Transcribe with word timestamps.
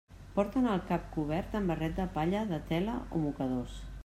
Porten 0.37 0.63
el 0.75 0.81
cap 0.87 1.05
cobert 1.17 1.53
amb 1.59 1.73
barret 1.73 1.95
de 2.01 2.09
palla 2.19 2.43
de 2.55 2.63
tela 2.73 3.01
o 3.01 3.23
mocadors. 3.29 3.81